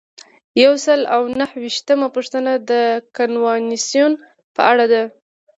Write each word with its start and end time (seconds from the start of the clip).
یو 0.63 0.73
سل 0.85 1.01
او 1.15 1.21
نهه 1.39 1.55
ویشتمه 1.63 2.07
پوښتنه 2.15 2.51
د 2.69 2.71
کنوانسیون 3.15 4.11
په 4.55 4.61
اړه 4.71 4.85
ده. 4.93 5.03